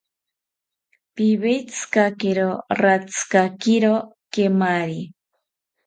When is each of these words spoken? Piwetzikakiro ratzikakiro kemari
Piwetzikakiro 1.15 2.49
ratzikakiro 2.81 3.93
kemari 4.33 5.01